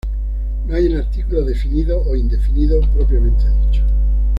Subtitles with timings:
[0.65, 3.85] No hay un artículo definido o indefinido propiamente dicho.